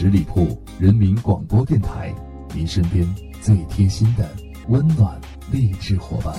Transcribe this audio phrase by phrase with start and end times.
[0.00, 2.14] 十里铺人民广播电台，
[2.54, 3.04] 您身边
[3.42, 4.30] 最贴心的
[4.68, 6.32] 温暖励志伙伴。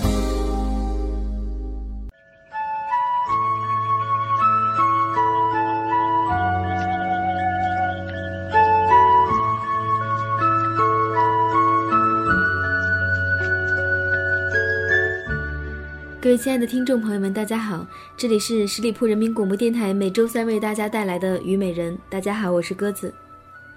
[16.22, 17.86] 各位亲爱的听众朋友们，大家好，
[18.16, 21.98] 这里是十里铺人民广播电台，每周三为大家带来的虞美人。
[22.10, 23.14] 大家好，我是鸽子。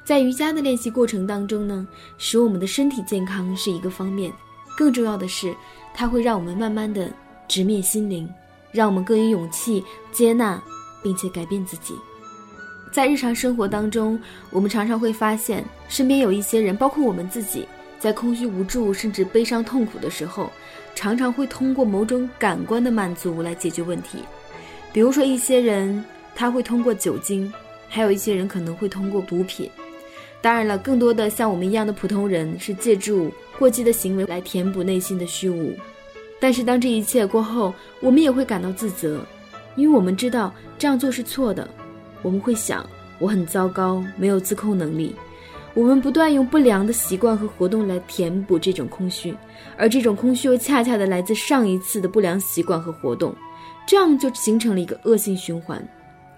[0.04, 1.86] 在瑜伽的练习过程当中呢，
[2.18, 4.32] 使我们的身体健康是一个方面，
[4.76, 5.54] 更重要的是，
[5.94, 7.10] 它会让我们慢慢的
[7.46, 8.28] 直面心灵，
[8.72, 10.62] 让我们更有勇气接纳
[11.02, 11.94] 并且改变自己。
[12.92, 17.66] 在日常生活当中，我们常常会发现，身边有一些人，包括我们自己，
[17.98, 20.50] 在空虚无助甚至悲伤痛苦的时候。
[20.94, 24.18] 常常会通过某种感官的满足来解决问题，
[24.92, 27.50] 比如说一些人他会通过酒精，
[27.88, 29.70] 还有一些人可能会通过毒品。
[30.42, 35.72] 当然了，更多的像我们一样的普通人是借助过激的行为来填补内心的虚无。
[36.40, 39.24] 但是当这一切过后，我们也会感到自责，
[39.76, 41.66] 因为我们知道这样做是错的。
[42.22, 42.84] 我们会想，
[43.20, 45.14] 我很糟糕，没有自控能力。
[45.74, 49.32] 我们不断用不良的习惯和活动来填补这种空虚，
[49.78, 53.34] 而这种空虚又恰恰的来自上一次的不良习惯和活动，
[53.86, 55.82] 这样就形成了一个恶性循环。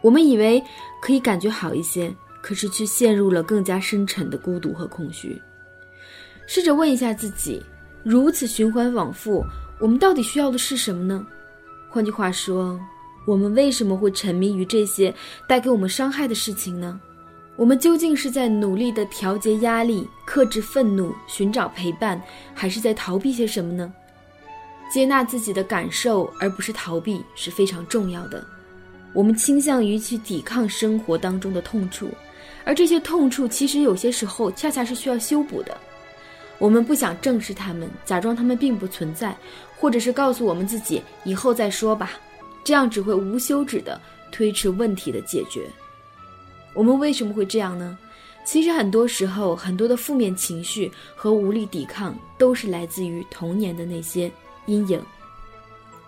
[0.02, 0.62] 我们以为
[1.00, 5.40] 可以感觉好一些，可是却陷入了更加深沉的孤独和空虚。
[6.46, 7.62] 试着问一下自己：
[8.02, 9.42] 如此循环往复，
[9.80, 11.26] 我们到底需要的是什么呢？
[11.88, 12.78] 换句话说，
[13.26, 15.14] 我们为什么会沉迷于这些
[15.48, 17.00] 带给我们伤害的事情呢？
[17.56, 22.20] 我们究竟是在努力的调节压力、克制愤怒、寻找陪伴，
[22.52, 23.90] 还是在逃避些什么呢？
[24.92, 28.44] 接纳自己的感受，而不是逃避，是非常重要的。
[29.14, 32.10] 我们倾向于去抵抗生活当中的痛处，
[32.64, 35.76] 而这些痛处其实有些时候恰恰是需要修补的。
[36.58, 39.36] 我们不想正视他们，假装他们并不存在，
[39.76, 42.12] 或者是告诉我们自己以后再说吧，
[42.62, 44.00] 这样只会无休止的
[44.30, 45.68] 推迟问题的解决。
[46.72, 47.98] 我们为什么会这样呢？
[48.44, 54.30] 其实很多时候，很多的负面情绪和无力抵抗，都是来自于童年的那些
[54.66, 55.02] 阴影。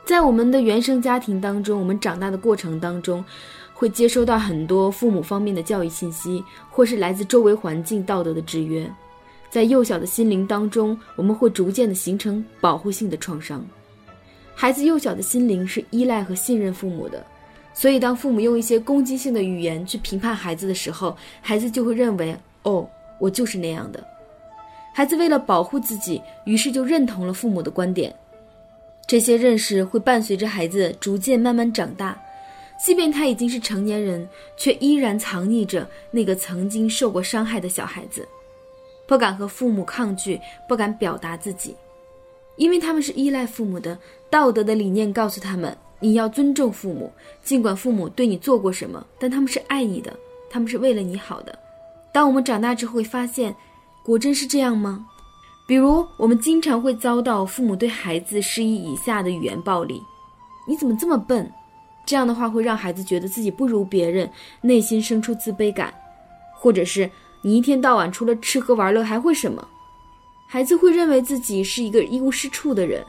[0.04, 3.24] 在我们的原生家庭当中，我们长大的过程当中，
[3.78, 8.90] 会接收到很多父母方面的教育信息，或是来自周围环境道德的制约。
[9.50, 13.64] 在幼小的心灵当中，我们会逐渐的形成保护性的创伤。
[14.54, 17.24] 孩子幼小的心灵是依赖和信任父母的。
[17.74, 22.34] 所以，当父母用一些攻击性的语言去评判孩子的时候，孩子就会认为
[22.64, 22.88] ：“哦，
[23.18, 24.02] 我就是那样的。”
[24.94, 28.14] 孩子为了保护自己，于是就认同了父母的观点。
[29.06, 32.18] 这些认识会伴随着孩子逐渐慢慢长大，
[32.84, 38.26] 即便他已经是成年人，却依然藏匿着那个曾经受过伤害的小孩子，
[39.06, 41.74] 不敢和父母抗拒，不敢表达自己，
[42.56, 43.98] 因为他们是依赖父母的。
[44.28, 45.76] 道德的理念告诉他们。
[45.98, 47.10] 你要尊重父母，
[47.42, 50.14] 尽管父母对你做过什么，但他们是爱你的，
[50.50, 51.58] 他们是为了你好的。
[52.12, 53.56] 当我们长大之后，会发现，
[54.04, 55.06] 果真是这样吗？
[55.66, 60.02] 比如，我们经常会遭到父母对孩子施以以下的语言暴力
[60.68, 61.50] ：“你怎么这么笨？”
[62.06, 64.30] 这样的话会让孩子觉得自己不如别人，
[64.60, 65.90] 内心生出自卑感；
[66.54, 67.10] 或者是
[67.42, 69.66] 你一天到晚除了吃喝玩乐还会什么？
[70.48, 73.04] 孩子会认为自己是一个一无是处的人。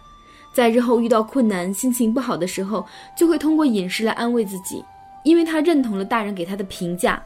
[0.52, 2.84] 在日后遇到困难、心情不好的时候，
[3.16, 4.84] 就会通过饮食来安慰自己，
[5.24, 7.22] 因为他认同了大人给他的评价。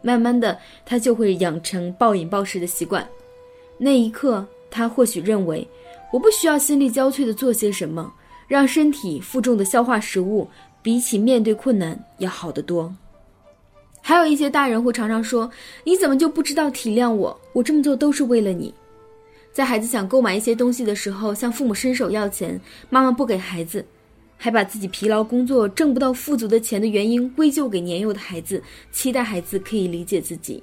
[0.00, 3.04] 慢慢的，他就会养成暴饮暴食的习惯。
[3.78, 5.66] 那一刻，他或许认为，
[6.12, 8.12] 我不需要心力交瘁的做些什么，
[8.46, 10.48] 让身体负重的消化食物，
[10.82, 12.94] 比起面对困难要好得多。
[14.00, 15.48] 还有一些大人会常常说
[15.84, 17.40] ：“你怎么就不知道体谅我？
[17.52, 18.74] 我这么做都是为了你。”
[19.52, 22.60] 在孩子想购买一些东西的时候，向父母伸手要钱，
[22.90, 23.84] 妈妈不给孩子，
[24.36, 28.60] 还把自己疲劳工作挣不到富足的钱的原因归咎给年幼的孩子，
[28.90, 30.62] 期待孩子可以理解自己。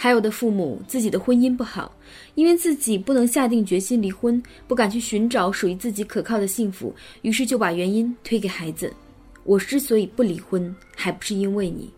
[0.00, 1.92] 还有的父母自己的婚姻不好，
[2.36, 8.92] 因为自己不能下定决心离婚，不敢去寻找属于自己可靠的幸福，于是就把原因推给孩子。
[9.42, 11.90] 我之所以不离婚，还不是因为你。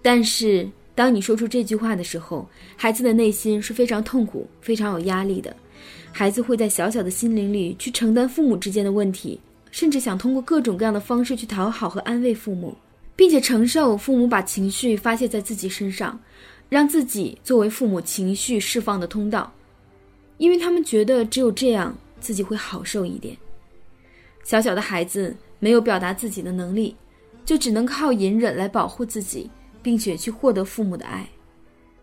[0.00, 0.66] 但是。
[0.94, 2.46] 当你说出这句话的时候，
[2.76, 5.56] 孩子的内心是非常痛苦、非常有压力的。
[6.12, 9.40] 孩子会在小小的心灵里去承担父母之间的问题，
[9.70, 12.76] 甚至想通过各种各样的方式去讨好和安慰父母，
[13.16, 16.20] 并且承受父母把情绪发泄在自己身上，
[16.72, 19.52] 让自己作为父母情绪释放的通道，
[20.38, 23.36] 因为他们觉得只有这样自己会好受一点。
[24.42, 26.96] 小小的孩子没有表达自己的能力，
[27.44, 29.50] 就只能靠隐忍来保护自己。
[29.82, 31.28] 并且去获得父母的爱。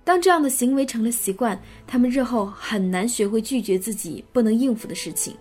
[0.03, 1.57] 当这样的行为成了习惯，
[1.87, 5.33] 他们日后很难学会拒绝自己不能应付的事情。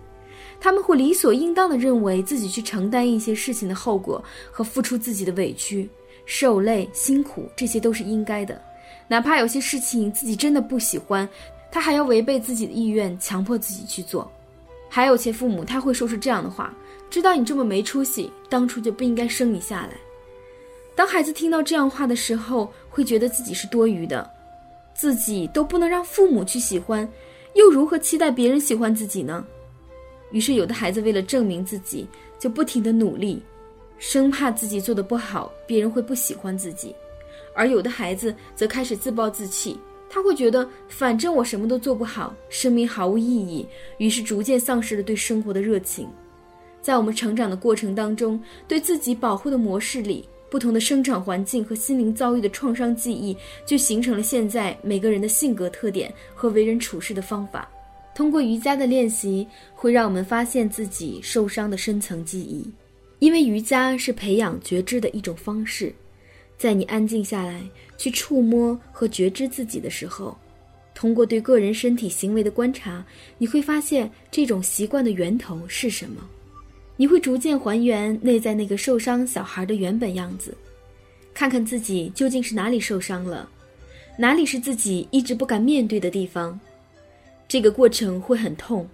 [0.57, 5.89] 他们会理所应当的认为自己去承担一些事情的后果和付出自己的委屈、
[6.31, 8.61] 受累、辛苦，这些都是应该的。
[9.07, 11.27] 哪怕有些事情自己真的不喜欢，
[11.71, 14.31] 他还要违背自己的意愿，强迫自己去做。
[14.87, 16.71] 还有些父母他会说出这样的话
[17.09, 19.93] ：“知道你这么没出息，当初就不应该生你下来。”
[20.95, 24.29] 当孩子听到这样话的时候，会觉得自己是多余的，
[24.93, 27.09] 自己都不能让父母去喜欢，
[27.55, 29.43] 又如何期待别人喜欢自己呢？
[30.31, 33.41] 于是，有的孩子为了证明自己，就不停的努力，
[33.99, 36.95] 生怕自己做的不好，别人会不喜欢自己；
[37.53, 39.77] 而有的孩子则开始自暴自弃，
[40.09, 43.67] 他会觉得反正我什么都做不好，生命毫无意义，
[43.97, 46.07] 于是逐渐丧失了对生活的热情。
[46.81, 53.35] 在我们成长的过程当中，对自己保护的模式里，不同的生长环境和心灵遭遇的创伤记忆，
[53.65, 57.69] 就形成了现在每个人的性格特点和为人处事的方法。
[58.15, 59.45] 通过瑜伽的练习，
[59.75, 62.65] 会让我们发现自己受伤的深层记忆，
[63.19, 65.93] 因为瑜伽是培养觉知的一种方式。
[66.57, 67.61] 在你安静下来
[67.97, 70.37] 去触摸和觉知自己的时候，
[70.93, 73.05] 通过对个人身体行为的观察，
[73.37, 76.27] 你会发现这种习惯的源头是什么。
[76.97, 80.53] 你会逐渐还原内在那个受伤小孩的原本样子，
[81.33, 83.49] 看看自己究竟是哪里受伤了，
[84.17, 86.59] 哪里是自己一直不敢面对的地方。
[87.47, 88.85] 这个过程会很痛，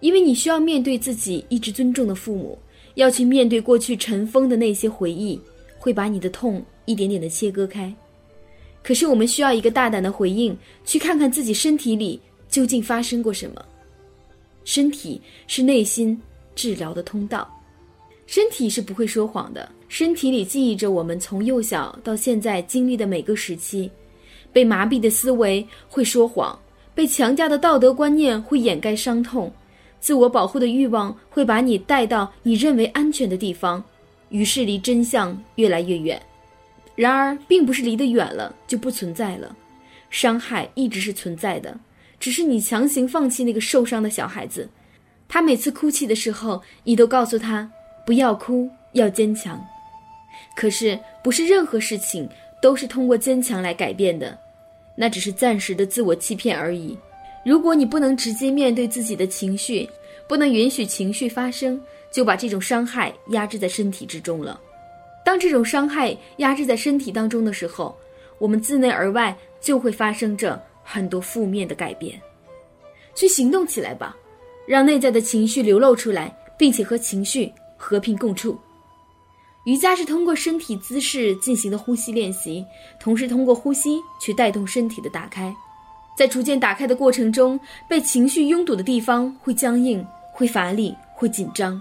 [0.00, 2.58] 因为你需要面对自己一直尊重的父母，
[2.94, 5.40] 要去面对过去尘封的那些回忆，
[5.78, 7.92] 会把你的痛一点点的切割开。
[8.82, 13.64] 可是我们需要一个大胆的回应，去看看自己身体里究竟发生过什么。
[14.64, 16.18] 身体是内心
[16.54, 17.48] 治疗的通道，
[18.26, 23.90] 身体是不会说谎的，身体里记忆着我们从幼小到现在经历的每个时期，
[24.52, 26.58] 被麻痹的思维会说谎。
[26.94, 29.52] 被强加的道德观念会掩盖伤痛，
[30.04, 33.82] 自我保护的欲望会把你带到你认为安全的地方，
[34.28, 36.20] 于是离真相越来越远。
[36.94, 39.56] 然而，并不是离得远了就不存在了，
[40.10, 41.74] 伤害一直是存在的，
[42.20, 44.68] 只是你强行放弃那个受伤的小孩子。
[45.26, 47.72] 他每次哭泣的时候，你都告诉他
[48.04, 49.58] 不要哭，要坚强。
[50.54, 52.28] 可是，不是任何事情
[52.60, 54.38] 都是通过坚强来改变的。
[54.94, 56.94] 那只是暂时的自我欺骗而已。
[57.44, 59.88] 如果你不能直接面对自己的情绪，
[60.26, 61.80] 不能允许情绪发生，
[62.10, 64.58] 就把这种伤害压制在身体之中了。
[65.24, 67.94] 当这种伤害压制在身体当中的时候，
[68.38, 72.20] 我们自内而外就会发生着很多负面的改变。
[73.14, 74.16] 去行动起来吧，
[74.66, 78.58] 让内在的情绪流露出来，并且和情绪和平共处。
[79.64, 82.64] 瑜伽是通过身体姿势进行的呼吸练习，
[83.00, 85.54] 同时通过呼吸去带动身体的打开。
[86.16, 87.58] 在逐渐打开的过程中，
[87.88, 91.80] 被情绪拥堵的地方会僵硬、会乏力、会紧张，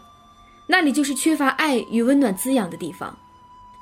[0.68, 3.16] 那里就是缺乏爱与温暖滋养的地方。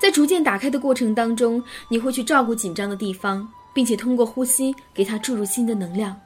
[0.01, 6.19] 在逐渐打开的过程当中，你会去照顾紧张的地方，并且通过呼吸给它注入新的能量。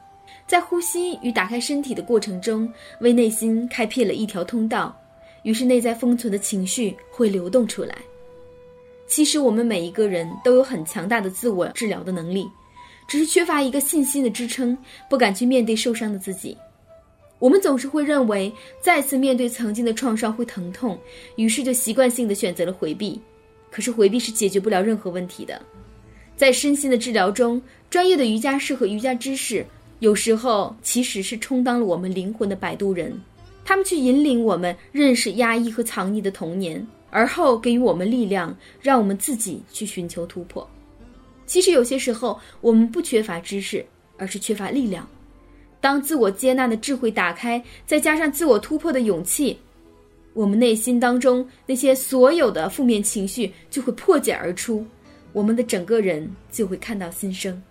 [0.47, 4.95] 在呼吸与打开身体的过程中，为内心开辟了一条通道。
[5.43, 7.95] 于是，内在封存的情绪会流动出来。
[9.07, 12.49] 其实，我们每一个人都有很强大的自我治疗的能力，
[13.07, 14.77] 只是缺乏一个信心的支撑，
[15.09, 16.57] 不敢去面对受伤的自己。
[17.37, 18.51] 我们总是会认为，
[18.81, 20.97] 再次面对曾经的创伤会疼痛，
[21.35, 23.19] 于是就习惯性的选择了回避。
[23.69, 25.61] 可是，回避是解决不了任何问题的。
[26.37, 29.65] 在身心的治疗中，专业的瑜伽师和瑜伽知识，
[29.99, 33.13] 有时候其实是充当了我们灵魂的摆渡人。
[33.65, 40.67] 他们去引领我们认识压抑和藏匿的童年，而后给予我们力量，让我们自己去寻求突破。
[41.45, 43.85] 其实有些时候，我们不缺乏知识，
[44.17, 45.07] 而是缺乏力量。
[45.79, 49.57] 当自我接纳的智慧打开，再加上自我突破的勇气，
[50.33, 54.85] 我们内心当中那些所有的负面情绪就会破茧而出，
[55.31, 57.61] 我们的整个人就会看到新生。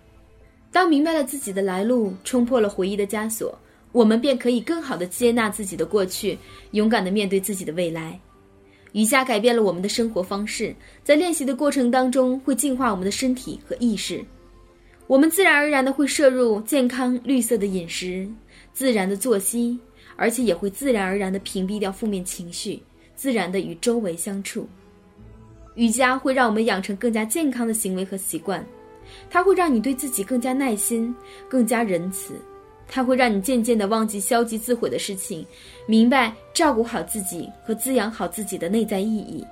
[0.71, 3.57] 当明白了自己的来路，冲破了回忆的枷锁。
[3.91, 6.37] 我们便可以更好的接纳自己的过去，
[6.71, 8.19] 勇敢的面对自己的未来。
[8.95, 10.73] 瑜伽改变了我们的生活方式，
[11.03, 14.23] 在练习的过程当中会净化我们的身体和意识，
[15.05, 18.25] 我们自然而然的会摄入健康绿色的饮食、
[18.71, 19.77] 自然的作息，
[20.15, 22.81] 而且也会自然而然的屏蔽掉负面情绪，
[23.17, 24.65] 自然的与周围相处。
[25.75, 28.65] 瑜伽会让我们养成更加健康的行为和习惯，
[29.29, 31.13] 它会让你对自己更加耐心，
[31.49, 32.33] 更加仁慈。
[32.87, 35.45] 它会让你渐渐的忘记消极自毁的事情，
[35.87, 39.45] 明白照顾好自己和滋养好自己的内在意义。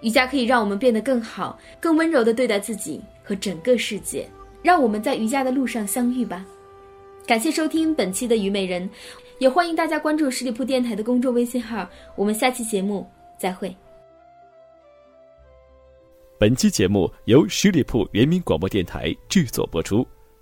[0.00, 4.28] 瑜伽可以让我们变得更好，更温柔的对待自己和整个世界。
[4.60, 6.44] 让我们在瑜伽的路上相遇吧。
[7.26, 8.88] 感谢收听本期的虞美人，
[9.38, 11.88] 也欢迎大家关注十里铺电台的公众微信号。
[12.16, 13.74] 我们下期节目再会。
[16.38, 20.06] 本期节目由十里铺人民广播电台制作播出。